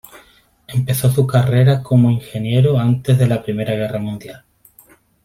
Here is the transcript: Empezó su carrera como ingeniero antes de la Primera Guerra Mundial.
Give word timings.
Empezó 0.65 1.11
su 1.11 1.27
carrera 1.27 1.83
como 1.83 2.09
ingeniero 2.09 2.79
antes 2.79 3.19
de 3.19 3.27
la 3.27 3.43
Primera 3.43 3.75
Guerra 3.75 3.99
Mundial. 3.99 4.43